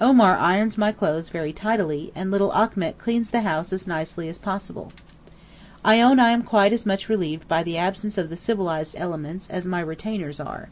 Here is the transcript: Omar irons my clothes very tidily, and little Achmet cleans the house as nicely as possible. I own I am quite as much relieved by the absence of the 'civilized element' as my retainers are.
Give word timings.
Omar 0.00 0.38
irons 0.38 0.78
my 0.78 0.90
clothes 0.90 1.28
very 1.28 1.52
tidily, 1.52 2.10
and 2.14 2.30
little 2.30 2.50
Achmet 2.54 2.96
cleans 2.96 3.28
the 3.28 3.42
house 3.42 3.74
as 3.74 3.86
nicely 3.86 4.26
as 4.26 4.38
possible. 4.38 4.90
I 5.84 6.00
own 6.00 6.18
I 6.18 6.30
am 6.30 6.44
quite 6.44 6.72
as 6.72 6.86
much 6.86 7.10
relieved 7.10 7.46
by 7.46 7.62
the 7.62 7.76
absence 7.76 8.16
of 8.16 8.30
the 8.30 8.36
'civilized 8.36 8.94
element' 8.96 9.48
as 9.50 9.66
my 9.66 9.80
retainers 9.80 10.40
are. 10.40 10.70